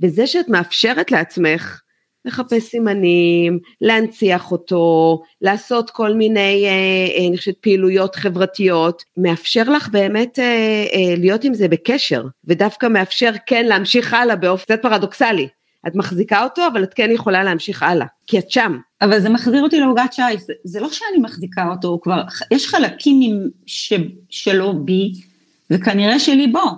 [0.00, 1.80] וזה שאת מאפשרת לעצמך
[2.26, 6.70] לחפש סימנים, להנציח אותו, לעשות כל מיני, אה,
[7.20, 13.30] אה, אני חושבת, פעילויות חברתיות, מאפשר לך באמת אה, להיות עם זה בקשר, ודווקא מאפשר
[13.46, 15.48] כן להמשיך הלאה באופן קצת פרדוקסלי.
[15.86, 18.78] את מחזיקה אותו, אבל את כן יכולה להמשיך הלאה, כי את שם.
[19.02, 23.50] אבל זה מחזיר אותי לעוגת שי, זה, זה לא שאני מחזיקה אותו, כבר, יש חלקים
[23.66, 23.92] ש,
[24.30, 25.12] שלו בי,
[25.70, 26.70] וכנראה שליבו,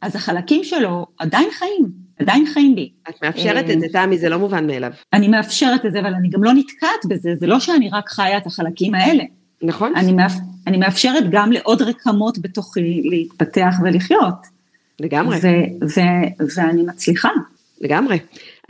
[0.00, 2.90] אז החלקים שלו עדיין חיים, עדיין חיים בי.
[3.08, 4.92] את מאפשרת את זה, תמי, זה לא מובן מאליו.
[5.12, 8.38] אני מאפשרת את זה, אבל אני גם לא נתקעת בזה, זה לא שאני רק חיה
[8.38, 9.24] את החלקים האלה.
[9.62, 9.92] נכון.
[9.96, 10.32] אני, מאפ...
[10.66, 14.54] אני מאפשרת גם לעוד רקמות בתוכי להתפתח ולחיות.
[15.00, 15.36] לגמרי.
[15.36, 17.28] ו- ו- ואני מצליחה.
[17.80, 18.18] לגמרי.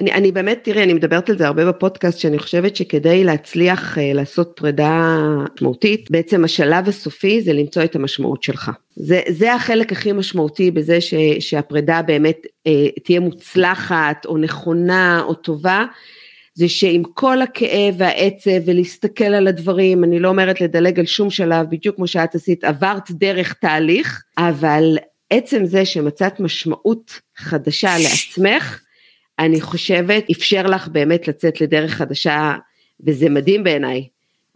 [0.00, 4.00] אני, אני באמת, תראי, אני מדברת על זה הרבה בפודקאסט, שאני חושבת שכדי להצליח uh,
[4.00, 5.18] לעשות פרידה
[5.54, 8.70] משמעותית, בעצם השלב הסופי זה למצוא את המשמעות שלך.
[8.96, 12.70] זה, זה החלק הכי משמעותי בזה ש, שהפרידה באמת uh,
[13.04, 15.84] תהיה מוצלחת, או נכונה, או טובה.
[16.54, 21.66] זה שעם כל הכאב והעצב ולהסתכל על הדברים, אני לא אומרת לדלג על שום שלב,
[21.70, 24.98] בדיוק כמו שאת עשית, עברת דרך תהליך, אבל
[25.30, 28.80] עצם זה שמצאת משמעות חדשה לעצמך,
[29.38, 32.54] אני חושבת, אפשר לך באמת לצאת לדרך חדשה,
[33.06, 34.08] וזה מדהים בעיניי.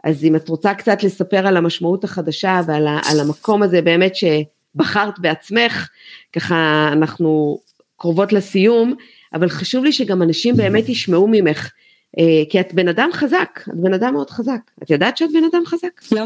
[0.03, 5.19] אז אם את רוצה קצת לספר על המשמעות החדשה ועל על המקום הזה באמת שבחרת
[5.19, 5.89] בעצמך,
[6.33, 7.59] ככה אנחנו
[7.97, 8.95] קרובות לסיום,
[9.33, 11.71] אבל חשוב לי שגם אנשים באמת ישמעו ממך,
[12.17, 14.59] אה, כי את בן אדם חזק, את בן אדם מאוד חזק.
[14.83, 16.01] את יודעת שאת בן אדם חזק?
[16.11, 16.23] לא.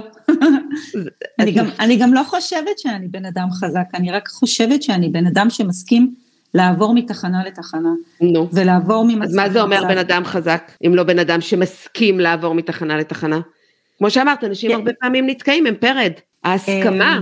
[1.40, 5.28] אני, גם, אני גם לא חושבת שאני בן אדם חזק, אני רק חושבת שאני בן
[5.28, 6.14] אדם שמסכים
[6.54, 7.90] לעבור מתחנה לתחנה.
[8.22, 8.50] נו.
[8.54, 9.24] ולעבור ממצב...
[9.24, 13.40] אז מה זה אומר בן אדם חזק, אם לא בן אדם שמסכים לעבור מתחנה לתחנה?
[13.98, 14.76] כמו שאמרת, אנשים כן.
[14.76, 16.12] הרבה פעמים נתקעים, הם פרד.
[16.44, 17.20] ההסכמה,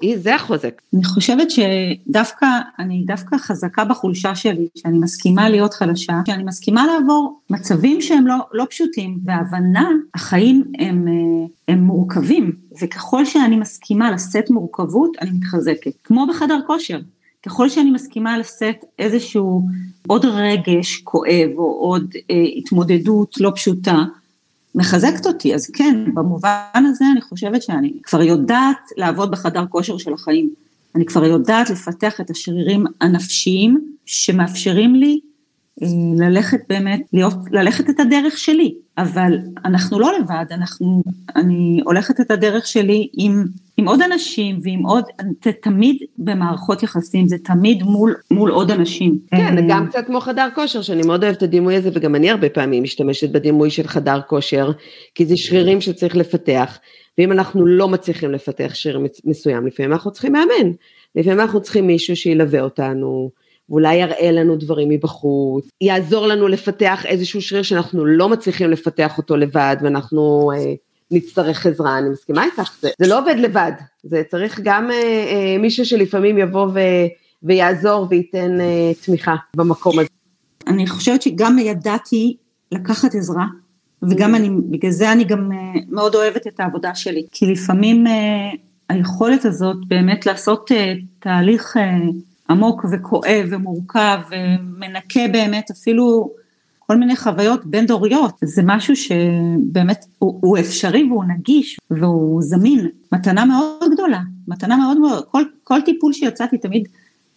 [0.00, 0.82] היא, זה החוזק.
[0.94, 2.46] אני חושבת שדווקא,
[2.78, 8.36] אני דווקא חזקה בחולשה שלי, שאני מסכימה להיות חלשה, שאני מסכימה לעבור מצבים שהם לא,
[8.52, 15.92] לא פשוטים, והבנה, החיים הם, אה, הם מורכבים, וככל שאני מסכימה לשאת מורכבות, אני מתחזקת.
[16.04, 16.98] כמו בחדר כושר,
[17.46, 19.62] ככל שאני מסכימה לשאת איזשהו
[20.06, 24.04] עוד רגש כואב, או עוד אה, התמודדות לא פשוטה,
[24.74, 30.12] מחזקת אותי, אז כן, במובן הזה אני חושבת שאני כבר יודעת לעבוד בחדר כושר של
[30.12, 30.50] החיים.
[30.94, 35.20] אני כבר יודעת לפתח את השרירים הנפשיים שמאפשרים לי
[36.18, 38.74] ללכת באמת, להיות, ללכת את הדרך שלי.
[38.98, 41.02] אבל אנחנו לא לבד, אנחנו,
[41.36, 43.44] אני הולכת את הדרך שלי עם,
[43.76, 45.04] עם עוד אנשים ועם עוד,
[45.44, 49.18] זה תמיד במערכות יחסים, זה תמיד מול, מול עוד אנשים.
[49.30, 52.30] כן, אה, גם קצת כמו חדר כושר, שאני מאוד אוהבת את הדימוי הזה, וגם אני
[52.30, 54.72] הרבה פעמים משתמשת בדימוי של חדר כושר,
[55.14, 56.78] כי זה שרירים שצריך לפתח,
[57.18, 60.70] ואם אנחנו לא מצליחים לפתח שריר מסוים, לפעמים אנחנו צריכים מאמן,
[61.16, 63.30] לפעמים אנחנו צריכים מישהו שילווה אותנו,
[63.70, 69.36] ואולי יראה לנו דברים מבחוץ, יעזור לנו לפתח איזשהו שריר שאנחנו לא מצליחים לפתח אותו
[69.36, 70.74] לבד, ואנחנו אה,
[71.10, 75.58] נצטרך עזרה, אני מסכימה איתך, זה, זה לא עובד לבד, זה צריך גם אה, אה,
[75.58, 76.80] מישהו שלפעמים יבוא ו,
[77.42, 80.08] ויעזור וייתן אה, תמיכה במקום הזה.
[80.66, 82.36] אני חושבת שגם ידעתי
[82.72, 83.44] לקחת עזרה,
[84.02, 88.50] וגם אני, בגלל זה אני גם אה, מאוד אוהבת את העבודה שלי, כי לפעמים אה,
[88.88, 91.76] היכולת הזאת באמת לעשות אה, תהליך
[92.50, 96.30] עמוק וכואב ומורכב ומנקה באמת אפילו
[96.78, 102.88] כל מיני חוויות בין דוריות, זה משהו שבאמת הוא, הוא אפשרי והוא נגיש והוא זמין,
[103.12, 106.88] מתנה מאוד גדולה, מתנה מאוד מאוד, כל, כל טיפול שיצאתי תמיד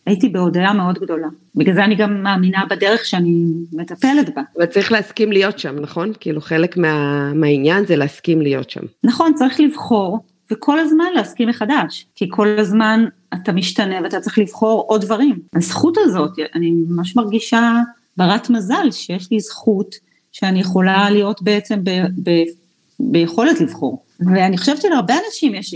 [0.06, 1.28] הייתי בהודיה מאוד גדולה.
[1.56, 4.41] בגלל זה אני גם מאמינה בדרך שאני מטפלת בה.
[4.58, 6.12] אבל צריך להסכים להיות שם, נכון?
[6.19, 8.82] כאילו חלק מה, מהעניין זה להסכים להיות שם.
[9.04, 10.19] נכון, צריך לבחור,
[10.52, 15.39] וכל הזמן להסכים מחדש, כי כל הזמן אתה משתנה ואתה צריך לבחור עוד דברים.
[15.56, 17.74] הזכות הזאת, אני ממש מרגישה
[18.18, 19.96] ברת מזל שיש לי זכות
[20.32, 21.89] שאני יכולה להיות בעצם ב,
[22.24, 22.44] ב,
[23.00, 24.04] ביכולת לבחור.
[24.20, 25.76] ואני חושבת שלהרבה אנשים יש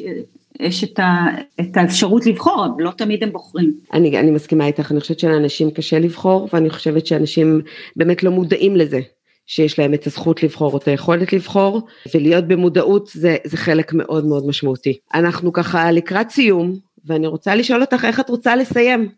[0.59, 1.25] יש את, ה,
[1.59, 3.73] את האפשרות לבחור, אבל לא תמיד הם בוחרים.
[3.93, 7.61] אני, אני מסכימה איתך, אני חושבת שלאנשים קשה לבחור, ואני חושבת שאנשים
[7.95, 8.99] באמת לא מודעים לזה,
[9.47, 11.81] שיש להם את הזכות לבחור או את היכולת לבחור,
[12.13, 14.97] ולהיות במודעות זה, זה חלק מאוד מאוד משמעותי.
[15.13, 19.09] אנחנו ככה לקראת סיום, ואני רוצה לשאול אותך איך את רוצה לסיים.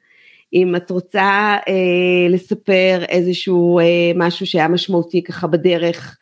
[0.53, 3.83] אם את רוצה אה, לספר איזשהו אה,
[4.15, 6.17] משהו שהיה משמעותי ככה בדרך,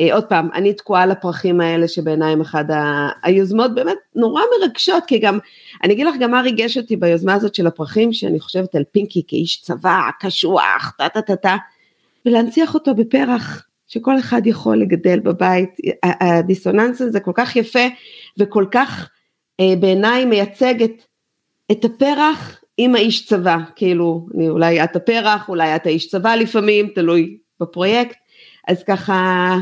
[0.00, 3.08] אה, עוד פעם, אני תקועה לפרחים האלה שבעיניי הם אחד ה...
[3.22, 5.38] היוזמות באמת נורא מרגשות, כי גם,
[5.82, 9.22] אני אגיד לך גם מה ריגש אותי ביוזמה הזאת של הפרחים, שאני חושבת על פינקי
[9.28, 11.56] כאיש צבא, קשוח, טה טה טה טה,
[12.26, 15.70] ולהנציח אותו בפרח, שכל אחד יכול לגדל בבית,
[16.02, 17.86] הדיסוננס הזה כל כך יפה,
[18.38, 19.10] וכל כך
[19.60, 21.02] בעיניי מייצג את,
[21.72, 26.88] את הפרח עם האיש צבא, כאילו, אני, אולי את הפרח, אולי את האיש צבא לפעמים,
[26.94, 28.16] תלוי בפרויקט,
[28.68, 29.58] אז ככה,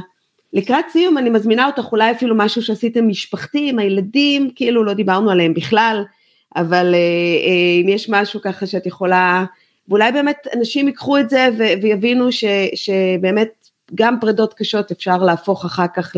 [0.53, 5.31] לקראת סיום אני מזמינה אותך אולי אפילו משהו שעשיתם משפחתי עם הילדים, כאילו לא דיברנו
[5.31, 6.05] עליהם בכלל,
[6.57, 9.44] אבל אה, אה, אם יש משהו ככה שאת יכולה,
[9.88, 15.64] ואולי באמת אנשים ייקחו את זה ו- ויבינו ש- שבאמת גם פרידות קשות אפשר להפוך
[15.64, 16.12] אחר כך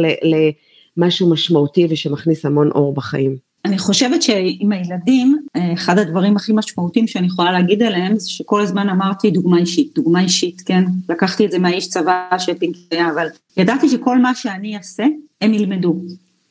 [0.96, 3.51] למשהו משמעותי ושמכניס המון אור בחיים.
[3.64, 8.88] אני חושבת שעם הילדים, אחד הדברים הכי משמעותיים שאני יכולה להגיד עליהם, זה שכל הזמן
[8.88, 10.84] אמרתי דוגמה אישית, דוגמה אישית, כן?
[11.08, 15.04] לקחתי את זה מהאיש צבא שפינקי היה, אבל ידעתי שכל מה שאני אעשה,
[15.40, 15.96] הם ילמדו.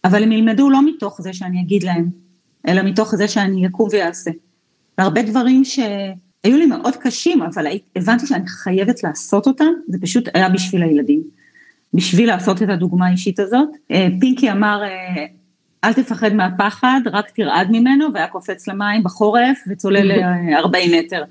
[0.06, 2.10] אבל הם ילמדו לא מתוך זה שאני אגיד להם,
[2.68, 4.32] אלא מתוך זה שאני אקום ואעשה.
[4.98, 10.50] והרבה דברים שהיו לי מאוד קשים, אבל הבנתי שאני חייבת לעשות אותם, זה פשוט היה
[10.50, 11.22] בשביל הילדים.
[11.94, 13.70] בשביל לעשות את הדוגמה האישית הזאת.
[13.92, 15.26] אה, פינקי אמר, אה,
[15.84, 20.12] אל תפחד מהפחד, רק תרעד ממנו, והיה קופץ למים בחורף וצולל
[20.64, 21.24] 40 מטר.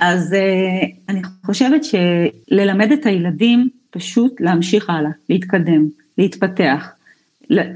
[0.00, 5.86] אז אה, אני חושבת שללמד את הילדים פשוט להמשיך הלאה, להתקדם,
[6.18, 6.92] להתפתח.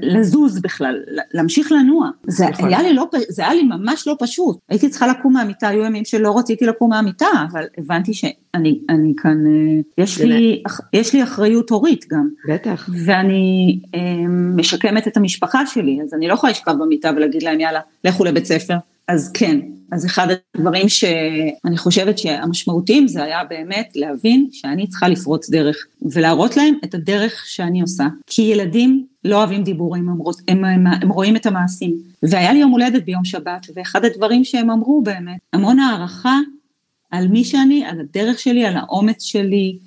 [0.01, 0.95] לזוז בכלל,
[1.33, 2.09] להמשיך לנוע.
[2.27, 2.67] זה נכון.
[2.67, 4.57] היה, לי לא, זה היה לי ממש לא פשוט.
[4.69, 9.43] הייתי צריכה לקום מהמיטה, היו ימים שלא רציתי לקום מהמיטה, אבל הבנתי שאני אני כאן,
[9.47, 12.29] אה, יש לי, יש לי אחריות הורית גם.
[12.49, 12.89] בטח.
[13.05, 13.99] ואני אה,
[14.55, 18.45] משקמת את המשפחה שלי, אז אני לא יכולה לשכב במיטה ולהגיד להם יאללה, לכו לבית
[18.45, 18.75] ספר.
[19.07, 19.59] אז כן,
[19.91, 25.77] אז אחד הדברים שאני חושבת שהמשמעותיים זה היה באמת להבין שאני צריכה לפרוץ דרך
[26.11, 28.07] ולהראות להם את הדרך שאני עושה.
[28.27, 31.97] כי ילדים לא אוהבים דיבורים, הם, הם, הם, הם רואים את המעשים.
[32.23, 36.39] והיה לי יום הולדת ביום שבת, ואחד הדברים שהם אמרו באמת, המון הערכה
[37.11, 39.77] על מי שאני, על הדרך שלי, על האומץ שלי,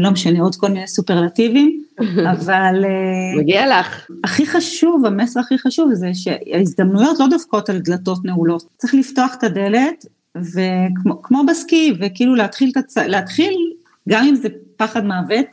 [0.00, 1.82] לא משנה, עוד כל מיני סופרלטיבים,
[2.32, 2.84] אבל...
[2.84, 4.06] אה, מגיע לך.
[4.24, 8.64] הכי חשוב, המסר הכי חשוב זה שההזדמנויות לא דופקות על דלתות נעולות.
[8.76, 12.96] צריך לפתוח את הדלת, וכמו בסקי, וכאילו להתחיל, הצ...
[12.96, 13.54] להתחיל,
[14.08, 15.46] גם אם זה פחד מוות,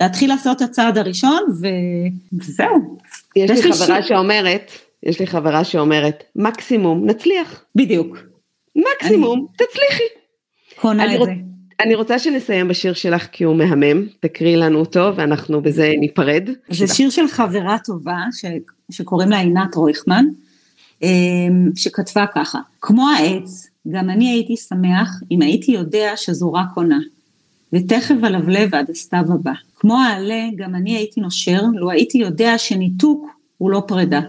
[0.00, 2.98] להתחיל לעשות את הצעד הראשון, וזהו.
[3.36, 4.08] יש לי חברה ש...
[4.08, 4.70] שאומרת,
[5.02, 7.64] יש לי חברה שאומרת, מקסימום נצליח.
[7.74, 8.18] בדיוק.
[8.76, 9.66] מקסימום אני...
[9.66, 10.04] תצליחי.
[10.80, 11.28] קונה את רוצ...
[11.28, 11.55] זה.
[11.80, 16.50] אני רוצה שנסיים בשיר שלך כי הוא מהמם, תקריאי לנו אותו ואנחנו בזה ניפרד.
[16.70, 18.44] זה שיר של חברה טובה ש...
[18.90, 20.24] שקוראים לה עינת רויכמן,
[21.02, 26.98] אמ, שכתבה ככה, כמו העץ, גם אני הייתי שמח אם הייתי יודע שזו רק עונה,
[27.72, 29.52] ותכף הלבלב עד הסתיו הבא.
[29.76, 33.26] כמו העלה, גם אני הייתי נושר, לו הייתי יודע שניתוק
[33.58, 34.20] הוא לא פרידה,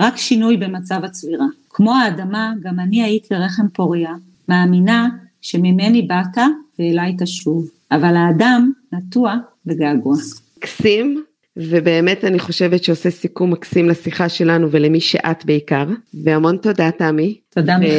[0.00, 1.46] רק שינוי במצב הצבירה.
[1.70, 4.12] כמו האדמה, גם אני הייתי רחם פוריה,
[4.48, 5.08] מאמינה
[5.44, 6.44] שממני באת
[6.78, 9.34] ואליי תשוב, אבל האדם נטוע
[9.66, 10.16] בגעגוע.
[10.58, 11.24] קסים,
[11.56, 15.86] ובאמת אני חושבת שעושה סיכום מקסים לשיחה שלנו ולמי שאת בעיקר,
[16.24, 17.40] והמון תודה תמי.
[17.50, 17.94] תודה מיכל.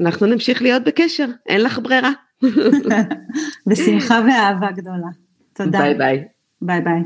[0.00, 2.10] אנחנו נמשיך להיות בקשר, אין לך ברירה.
[3.68, 5.08] בשמחה ואהבה גדולה.
[5.54, 5.78] תודה.
[5.78, 6.24] ביי ביי.
[6.62, 7.00] ביי ביי.